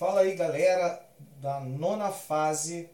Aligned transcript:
Fala 0.00 0.22
aí, 0.22 0.34
galera 0.34 1.06
da 1.42 1.60
nona 1.60 2.10
fase 2.10 2.88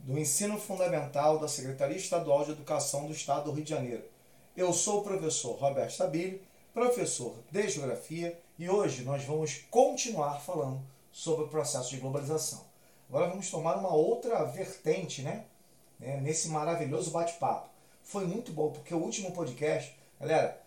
do 0.00 0.18
ensino 0.18 0.60
fundamental 0.60 1.38
da 1.38 1.48
Secretaria 1.48 1.96
Estadual 1.96 2.44
de 2.44 2.50
Educação 2.50 3.06
do 3.06 3.12
Estado 3.14 3.44
do 3.44 3.52
Rio 3.52 3.64
de 3.64 3.70
Janeiro. 3.70 4.04
Eu 4.54 4.70
sou 4.74 5.00
o 5.00 5.02
professor 5.02 5.52
Roberto 5.52 5.92
Stabile, 5.92 6.46
professor 6.74 7.38
de 7.50 7.68
Geografia, 7.70 8.38
e 8.58 8.68
hoje 8.68 9.02
nós 9.02 9.24
vamos 9.24 9.64
continuar 9.70 10.40
falando 10.40 10.82
sobre 11.10 11.46
o 11.46 11.48
processo 11.48 11.88
de 11.88 11.96
globalização. 11.96 12.60
Agora 13.08 13.30
vamos 13.30 13.50
tomar 13.50 13.78
uma 13.78 13.94
outra 13.94 14.44
vertente, 14.44 15.22
né? 15.22 15.46
né 15.98 16.18
nesse 16.20 16.50
maravilhoso 16.50 17.12
bate-papo. 17.12 17.70
Foi 18.02 18.26
muito 18.26 18.52
bom, 18.52 18.70
porque 18.70 18.92
o 18.92 18.98
último 18.98 19.32
podcast, 19.32 19.96
galera, 20.20 20.60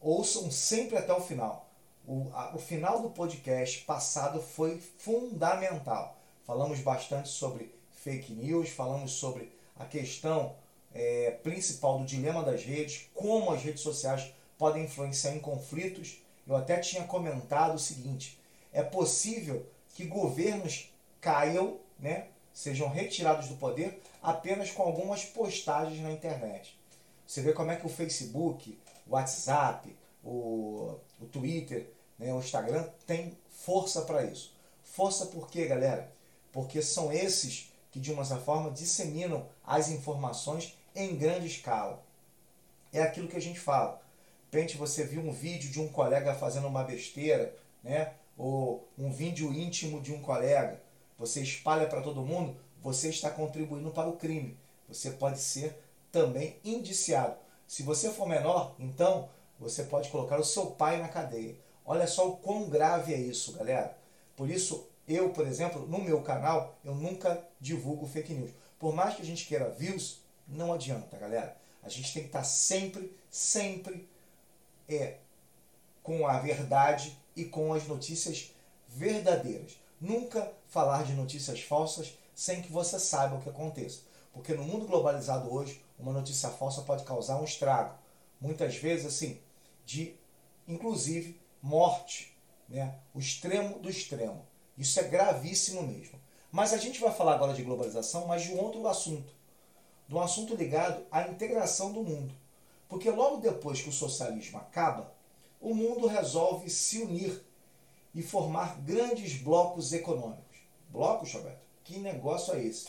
ouçam 0.00 0.50
sempre 0.50 0.98
até 0.98 1.12
o 1.12 1.20
final 1.20 1.67
o, 2.08 2.30
a, 2.32 2.56
o 2.56 2.58
final 2.58 3.02
do 3.02 3.10
podcast 3.10 3.84
passado 3.84 4.40
foi 4.40 4.80
fundamental. 4.98 6.18
Falamos 6.46 6.80
bastante 6.80 7.28
sobre 7.28 7.74
fake 7.92 8.32
news, 8.32 8.70
falamos 8.70 9.12
sobre 9.12 9.52
a 9.76 9.84
questão 9.84 10.56
é, 10.94 11.32
principal 11.42 11.98
do 11.98 12.06
dilema 12.06 12.42
das 12.42 12.64
redes, 12.64 13.10
como 13.14 13.52
as 13.52 13.62
redes 13.62 13.82
sociais 13.82 14.32
podem 14.56 14.84
influenciar 14.84 15.34
em 15.34 15.38
conflitos. 15.38 16.22
Eu 16.46 16.56
até 16.56 16.78
tinha 16.78 17.04
comentado 17.04 17.74
o 17.74 17.78
seguinte: 17.78 18.40
é 18.72 18.82
possível 18.82 19.66
que 19.94 20.06
governos 20.06 20.90
caiam, 21.20 21.76
né, 21.98 22.28
sejam 22.54 22.88
retirados 22.88 23.48
do 23.48 23.56
poder 23.56 24.00
apenas 24.22 24.70
com 24.70 24.82
algumas 24.82 25.26
postagens 25.26 26.00
na 26.00 26.10
internet. 26.10 26.74
Você 27.26 27.42
vê 27.42 27.52
como 27.52 27.70
é 27.70 27.76
que 27.76 27.84
o 27.84 27.90
Facebook, 27.90 28.78
o 29.06 29.12
WhatsApp, 29.12 29.94
o, 30.24 30.94
o 31.20 31.26
Twitter 31.26 31.97
né, 32.18 32.32
o 32.32 32.38
Instagram 32.38 32.88
tem 33.06 33.36
força 33.50 34.02
para 34.02 34.24
isso. 34.24 34.54
Força 34.82 35.26
por 35.26 35.48
quê, 35.48 35.66
galera? 35.66 36.10
Porque 36.52 36.82
são 36.82 37.12
esses 37.12 37.72
que, 37.90 38.00
de 38.00 38.12
uma 38.12 38.24
certa 38.24 38.42
forma, 38.42 38.70
disseminam 38.70 39.46
as 39.64 39.88
informações 39.90 40.76
em 40.94 41.16
grande 41.16 41.46
escala. 41.46 42.02
É 42.92 43.02
aquilo 43.02 43.28
que 43.28 43.36
a 43.36 43.40
gente 43.40 43.60
fala. 43.60 44.02
De 44.50 44.56
repente 44.58 44.78
você 44.78 45.04
viu 45.04 45.20
um 45.20 45.32
vídeo 45.32 45.70
de 45.70 45.80
um 45.80 45.88
colega 45.88 46.34
fazendo 46.34 46.66
uma 46.66 46.82
besteira, 46.82 47.54
né? 47.82 48.14
ou 48.38 48.88
um 48.96 49.10
vídeo 49.10 49.52
íntimo 49.52 50.00
de 50.00 50.14
um 50.14 50.22
colega, 50.22 50.80
você 51.18 51.42
espalha 51.42 51.88
para 51.88 52.00
todo 52.00 52.24
mundo, 52.24 52.56
você 52.80 53.08
está 53.08 53.28
contribuindo 53.28 53.90
para 53.90 54.08
o 54.08 54.16
crime. 54.16 54.56
Você 54.88 55.10
pode 55.10 55.40
ser 55.40 55.76
também 56.12 56.56
indiciado. 56.64 57.36
Se 57.66 57.82
você 57.82 58.10
for 58.10 58.26
menor, 58.26 58.74
então 58.78 59.28
você 59.58 59.82
pode 59.82 60.08
colocar 60.08 60.38
o 60.38 60.44
seu 60.44 60.66
pai 60.66 60.98
na 60.98 61.08
cadeia. 61.08 61.56
Olha 61.90 62.06
só 62.06 62.28
o 62.28 62.36
quão 62.36 62.68
grave 62.68 63.14
é 63.14 63.16
isso, 63.16 63.54
galera. 63.54 63.96
Por 64.36 64.50
isso, 64.50 64.86
eu, 65.08 65.30
por 65.30 65.46
exemplo, 65.46 65.88
no 65.88 65.98
meu 65.98 66.20
canal, 66.20 66.76
eu 66.84 66.94
nunca 66.94 67.42
divulgo 67.58 68.06
fake 68.06 68.34
news. 68.34 68.50
Por 68.78 68.94
mais 68.94 69.16
que 69.16 69.22
a 69.22 69.24
gente 69.24 69.46
queira 69.46 69.70
views, 69.70 70.20
não 70.46 70.70
adianta, 70.70 71.16
galera. 71.16 71.56
A 71.82 71.88
gente 71.88 72.12
tem 72.12 72.24
que 72.24 72.28
estar 72.28 72.44
sempre, 72.44 73.16
sempre 73.30 74.06
é, 74.86 75.16
com 76.02 76.26
a 76.26 76.38
verdade 76.38 77.18
e 77.34 77.46
com 77.46 77.72
as 77.72 77.86
notícias 77.86 78.52
verdadeiras. 78.86 79.80
Nunca 79.98 80.52
falar 80.66 81.04
de 81.04 81.14
notícias 81.14 81.62
falsas 81.62 82.18
sem 82.34 82.60
que 82.60 82.70
você 82.70 83.00
saiba 83.00 83.36
o 83.36 83.40
que 83.40 83.48
aconteça. 83.48 84.00
Porque 84.34 84.52
no 84.52 84.62
mundo 84.62 84.86
globalizado 84.86 85.50
hoje, 85.50 85.82
uma 85.98 86.12
notícia 86.12 86.50
falsa 86.50 86.82
pode 86.82 87.04
causar 87.04 87.40
um 87.40 87.44
estrago. 87.44 87.94
Muitas 88.38 88.76
vezes, 88.76 89.06
assim, 89.06 89.40
de 89.86 90.14
inclusive 90.68 91.40
morte, 91.62 92.36
né? 92.68 92.98
o 93.14 93.18
extremo 93.18 93.78
do 93.78 93.90
extremo. 93.90 94.46
Isso 94.76 94.98
é 95.00 95.04
gravíssimo 95.04 95.82
mesmo. 95.82 96.18
Mas 96.50 96.72
a 96.72 96.78
gente 96.78 97.00
vai 97.00 97.12
falar 97.12 97.34
agora 97.34 97.52
de 97.52 97.62
globalização, 97.62 98.26
mas 98.26 98.42
de 98.42 98.52
um 98.52 98.60
outro 98.60 98.86
assunto. 98.86 99.32
De 100.06 100.14
um 100.14 100.20
assunto 100.20 100.54
ligado 100.54 101.04
à 101.10 101.28
integração 101.28 101.92
do 101.92 102.02
mundo. 102.02 102.34
Porque 102.88 103.10
logo 103.10 103.38
depois 103.38 103.82
que 103.82 103.88
o 103.88 103.92
socialismo 103.92 104.56
acaba, 104.58 105.12
o 105.60 105.74
mundo 105.74 106.06
resolve 106.06 106.70
se 106.70 107.02
unir 107.02 107.44
e 108.14 108.22
formar 108.22 108.80
grandes 108.80 109.34
blocos 109.34 109.92
econômicos. 109.92 110.58
Blocos, 110.88 111.32
Roberto? 111.32 111.60
Que 111.84 111.98
negócio 111.98 112.54
é 112.54 112.64
esse? 112.64 112.88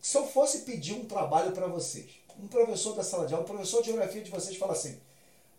Se 0.00 0.16
eu 0.16 0.26
fosse 0.26 0.60
pedir 0.60 0.94
um 0.94 1.04
trabalho 1.04 1.52
para 1.52 1.66
vocês, 1.66 2.10
um 2.38 2.48
professor 2.48 2.94
da 2.94 3.02
sala 3.02 3.26
de 3.26 3.34
aula, 3.34 3.44
um 3.44 3.48
professor 3.48 3.80
de 3.80 3.88
geografia 3.88 4.22
de 4.22 4.30
vocês 4.30 4.56
fala 4.56 4.72
assim: 4.72 5.00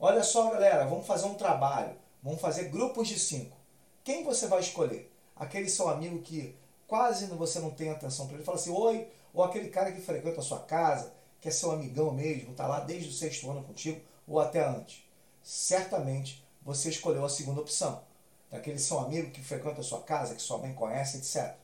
Olha 0.03 0.23
só, 0.23 0.49
galera, 0.49 0.87
vamos 0.87 1.05
fazer 1.05 1.27
um 1.27 1.35
trabalho. 1.35 1.95
Vamos 2.23 2.41
fazer 2.41 2.69
grupos 2.69 3.07
de 3.07 3.19
cinco. 3.19 3.55
Quem 4.03 4.23
você 4.23 4.47
vai 4.47 4.59
escolher? 4.59 5.13
Aquele 5.35 5.69
seu 5.69 5.87
amigo 5.87 6.23
que 6.23 6.55
quase 6.87 7.27
você 7.27 7.59
não 7.59 7.69
tem 7.69 7.91
atenção 7.91 8.25
para 8.25 8.37
ele. 8.37 8.43
Fala 8.43 8.57
assim, 8.57 8.71
oi. 8.71 9.07
Ou 9.31 9.43
aquele 9.43 9.69
cara 9.69 9.91
que 9.91 10.01
frequenta 10.01 10.39
a 10.39 10.43
sua 10.43 10.57
casa, 10.61 11.13
que 11.39 11.47
é 11.47 11.51
seu 11.51 11.69
amigão 11.69 12.11
mesmo, 12.11 12.49
está 12.49 12.65
lá 12.65 12.79
desde 12.79 13.09
o 13.09 13.13
sexto 13.13 13.49
ano 13.51 13.63
contigo, 13.63 14.01
ou 14.27 14.39
até 14.39 14.67
antes. 14.67 15.03
Certamente 15.43 16.43
você 16.63 16.89
escolheu 16.89 17.23
a 17.23 17.29
segunda 17.29 17.61
opção. 17.61 18.01
Daquele 18.49 18.79
seu 18.79 18.97
amigo 18.97 19.29
que 19.29 19.43
frequenta 19.43 19.81
a 19.81 19.83
sua 19.83 20.01
casa, 20.01 20.33
que 20.33 20.41
sua 20.41 20.57
mãe 20.57 20.73
conhece, 20.73 21.17
etc. 21.17 21.55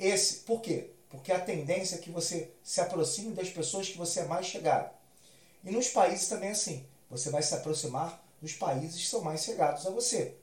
Esse, 0.00 0.36
por 0.36 0.62
quê? 0.62 0.90
Porque 1.10 1.30
a 1.30 1.38
tendência 1.38 1.96
é 1.96 1.98
que 1.98 2.10
você 2.10 2.50
se 2.62 2.80
aproxime 2.80 3.34
das 3.34 3.50
pessoas 3.50 3.90
que 3.90 3.98
você 3.98 4.20
é 4.20 4.24
mais 4.24 4.46
chegado. 4.46 4.90
E 5.62 5.70
nos 5.70 5.88
países 5.88 6.28
também 6.28 6.48
é 6.48 6.52
assim. 6.52 6.86
Você 7.10 7.30
vai 7.30 7.42
se 7.42 7.54
aproximar 7.54 8.22
dos 8.40 8.52
países 8.52 9.00
que 9.00 9.08
são 9.08 9.22
mais 9.22 9.42
chegados 9.44 9.86
a 9.86 9.90
você. 9.90 10.34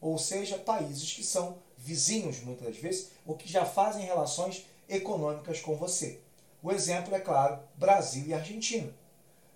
Ou 0.00 0.18
seja, 0.18 0.58
países 0.58 1.12
que 1.12 1.24
são 1.24 1.58
vizinhos, 1.76 2.40
muitas 2.40 2.76
vezes, 2.76 3.10
ou 3.26 3.36
que 3.36 3.48
já 3.48 3.64
fazem 3.64 4.04
relações 4.04 4.66
econômicas 4.88 5.60
com 5.60 5.76
você. 5.76 6.20
O 6.62 6.72
exemplo 6.72 7.14
é, 7.14 7.20
claro, 7.20 7.60
Brasil 7.76 8.24
e 8.26 8.34
Argentina. 8.34 8.92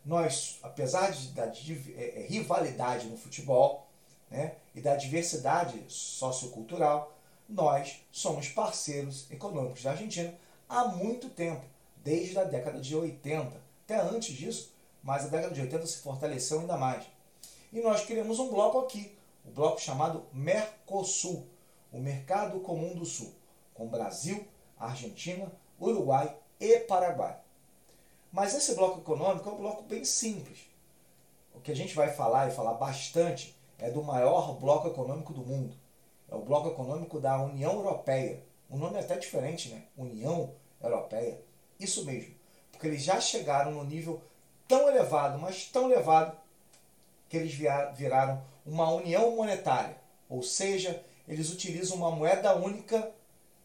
Nós, 0.05 0.59
apesar 0.62 1.11
de, 1.11 1.28
da 1.28 1.47
de, 1.47 1.95
é, 1.97 2.21
é, 2.21 2.27
rivalidade 2.27 3.06
no 3.06 3.17
futebol 3.17 3.87
né, 4.31 4.56
e 4.75 4.81
da 4.81 4.97
diversidade 4.97 5.83
sociocultural, 5.89 7.17
nós 7.49 8.00
somos 8.11 8.49
parceiros 8.49 9.31
econômicos 9.31 9.83
da 9.83 9.91
Argentina 9.91 10.34
há 10.69 10.87
muito 10.87 11.29
tempo, 11.29 11.62
desde 11.97 12.39
a 12.39 12.44
década 12.44 12.81
de 12.81 12.97
80. 12.97 13.53
Até 13.84 14.00
antes 14.00 14.34
disso, 14.34 14.73
mas 15.03 15.25
a 15.25 15.29
década 15.29 15.55
de 15.55 15.61
80 15.61 15.87
se 15.87 15.99
fortaleceu 15.99 16.61
ainda 16.61 16.77
mais. 16.77 17.05
E 17.73 17.81
nós 17.81 18.05
criamos 18.05 18.39
um 18.39 18.51
bloco 18.51 18.79
aqui, 18.79 19.17
o 19.45 19.49
um 19.49 19.53
bloco 19.53 19.81
chamado 19.81 20.25
Mercosul, 20.33 21.47
o 21.93 21.99
Mercado 21.99 22.61
Comum 22.61 22.95
do 22.95 23.05
Sul, 23.05 23.33
com 23.75 23.89
Brasil, 23.89 24.47
Argentina, 24.79 25.51
Uruguai 25.81 26.37
e 26.61 26.81
Paraguai. 26.81 27.37
Mas 28.31 28.55
esse 28.55 28.75
bloco 28.75 29.01
econômico 29.01 29.49
é 29.49 29.53
um 29.53 29.59
bloco 29.59 29.83
bem 29.83 30.05
simples. 30.05 30.61
O 31.55 31.61
que 31.61 31.73
a 31.73 31.77
gente 31.77 31.95
vai 31.95 32.12
falar 32.12 32.49
e 32.49 32.55
falar 32.55 32.75
bastante 32.75 33.55
é 33.79 33.91
do 33.91 34.03
maior 34.03 34.55
bloco 34.59 34.89
econômico 34.89 35.33
do 35.33 35.45
mundo. 35.45 35.75
É 36.31 36.35
o 36.35 36.41
bloco 36.41 36.69
econômico 36.69 37.21
da 37.21 37.43
União 37.43 37.73
Europeia. 37.73 38.43
O 38.71 38.79
nome 38.79 38.97
é 38.97 39.01
até 39.01 39.17
diferente, 39.19 39.69
né? 39.69 39.83
União 39.97 40.55
Europeia. 40.83 41.43
Isso 41.79 42.07
mesmo. 42.07 42.35
Porque 42.71 42.87
eles 42.87 43.03
já 43.03 43.21
chegaram 43.21 43.73
no 43.73 43.85
nível 43.85 44.23
tão 44.67 44.89
elevado, 44.89 45.39
mas 45.39 45.65
tão 45.67 45.91
elevado, 45.91 46.37
que 47.28 47.37
eles 47.37 47.55
viraram 47.95 48.43
uma 48.65 48.91
união 48.91 49.37
monetária. 49.37 49.97
Ou 50.28 50.43
seja, 50.43 51.03
eles 51.27 51.50
utilizam 51.50 51.97
uma 51.97 52.11
moeda 52.11 52.55
única 52.55 53.11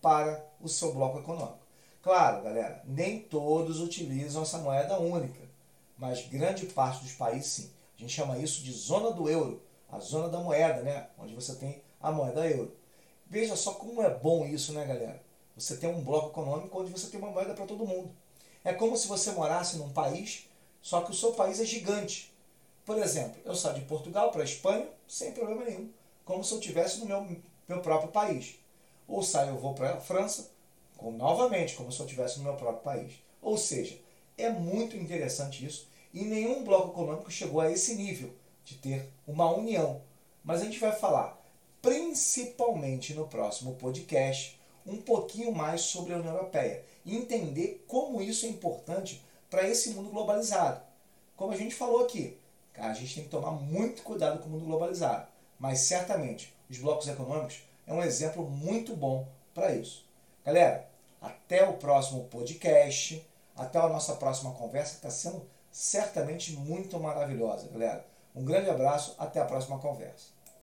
para 0.02 0.46
o 0.62 0.70
seu 0.70 0.94
bloco 0.94 1.20
econômico. 1.20 1.60
Claro, 2.02 2.44
galera, 2.44 2.82
nem 2.86 3.20
todos 3.20 3.82
utilizam 3.82 4.44
essa 4.44 4.60
moeda 4.60 5.00
única, 5.00 5.42
mas 5.98 6.26
grande 6.28 6.66
parte 6.68 7.04
dos 7.04 7.14
países 7.14 7.52
sim. 7.52 7.72
A 7.98 8.02
gente 8.02 8.14
chama 8.14 8.38
isso 8.38 8.64
de 8.64 8.72
zona 8.72 9.12
do 9.12 9.30
euro, 9.30 9.62
a 9.90 10.00
zona 10.00 10.30
da 10.30 10.40
moeda, 10.40 10.82
né? 10.84 11.08
Onde 11.18 11.34
você 11.34 11.56
tem 11.56 11.82
a 12.00 12.12
moeda 12.12 12.48
euro. 12.48 12.76
Veja 13.26 13.56
só 13.56 13.74
como 13.74 14.02
é 14.02 14.10
bom 14.10 14.46
isso, 14.46 14.72
né, 14.72 14.86
galera? 14.86 15.22
Você 15.58 15.76
tem 15.76 15.90
um 15.90 16.04
bloco 16.04 16.30
econômico 16.30 16.80
onde 16.80 16.92
você 16.92 17.08
tem 17.08 17.20
uma 17.20 17.32
moeda 17.32 17.54
para 17.54 17.66
todo 17.66 17.86
mundo. 17.86 18.12
É 18.64 18.72
como 18.72 18.96
se 18.96 19.08
você 19.08 19.32
morasse 19.32 19.78
num 19.78 19.90
país 19.90 20.47
só 20.88 21.02
que 21.02 21.12
o 21.12 21.14
seu 21.14 21.34
país 21.34 21.60
é 21.60 21.66
gigante. 21.66 22.34
Por 22.86 22.98
exemplo, 22.98 23.42
eu 23.44 23.54
saio 23.54 23.76
de 23.76 23.82
Portugal 23.82 24.32
para 24.32 24.42
a 24.42 24.46
Espanha 24.46 24.88
sem 25.06 25.34
problema 25.34 25.66
nenhum, 25.66 25.90
como 26.24 26.42
se 26.46 26.54
eu 26.54 26.60
estivesse 26.60 27.00
no 27.00 27.06
meu, 27.06 27.28
meu 27.68 27.82
próprio 27.82 28.10
país. 28.10 28.56
Ou 29.06 29.22
saio 29.22 29.50
eu 29.50 29.58
vou 29.58 29.74
para 29.74 29.96
a 29.96 30.00
França, 30.00 30.50
com, 30.96 31.12
novamente, 31.12 31.76
como 31.76 31.92
se 31.92 32.00
eu 32.00 32.06
estivesse 32.06 32.38
no 32.38 32.46
meu 32.46 32.54
próprio 32.54 32.84
país. 32.84 33.16
Ou 33.42 33.58
seja, 33.58 34.00
é 34.38 34.50
muito 34.50 34.96
interessante 34.96 35.66
isso 35.66 35.90
e 36.14 36.24
nenhum 36.24 36.64
bloco 36.64 36.92
econômico 36.92 37.30
chegou 37.30 37.60
a 37.60 37.70
esse 37.70 37.94
nível 37.96 38.32
de 38.64 38.76
ter 38.76 39.10
uma 39.28 39.54
união. 39.54 40.02
Mas 40.42 40.62
a 40.62 40.64
gente 40.64 40.80
vai 40.80 40.94
falar, 40.94 41.38
principalmente 41.82 43.14
no 43.14 43.28
próximo 43.28 43.76
podcast, 43.76 44.58
um 44.86 45.02
pouquinho 45.02 45.52
mais 45.52 45.82
sobre 45.82 46.14
a 46.14 46.18
União 46.18 46.34
Europeia 46.34 46.82
e 47.04 47.14
entender 47.14 47.84
como 47.90 48.22
isso 48.22 48.46
é 48.46 48.50
importante 48.50 49.22
para 49.50 49.68
esse 49.68 49.92
mundo 49.92 50.10
globalizado. 50.10 50.82
Como 51.36 51.52
a 51.52 51.58
gente 51.58 51.76
falou 51.76 52.04
aqui, 52.04 52.38
a 52.76 52.94
gente 52.94 53.16
tem 53.16 53.24
que 53.24 53.30
tomar 53.30 53.52
muito 53.52 54.04
cuidado 54.04 54.40
com 54.40 54.48
o 54.48 54.52
mundo 54.52 54.66
globalizado, 54.66 55.28
mas 55.60 55.80
certamente 55.82 56.56
os 56.70 56.78
blocos 56.78 57.08
econômicos 57.08 57.64
é 57.86 57.94
um 57.94 58.04
exemplo 58.04 58.48
muito 58.48 58.96
bom 58.96 59.28
para 59.54 59.74
isso. 59.74 60.06
Galera, 60.46 60.88
até 61.22 61.68
o 61.68 61.74
próximo 61.74 62.26
podcast, 62.26 63.26
até 63.56 63.80
a 63.80 63.90
nossa 63.90 64.16
próxima 64.16 64.52
conversa, 64.52 64.92
que 64.92 65.08
está 65.08 65.10
sendo 65.10 65.46
certamente 65.72 66.54
muito 66.54 67.00
maravilhosa, 67.00 67.68
galera. 67.70 68.06
Um 68.36 68.46
grande 68.46 68.70
abraço, 68.70 69.16
até 69.18 69.40
a 69.40 69.46
próxima 69.46 69.80
conversa. 69.80 70.37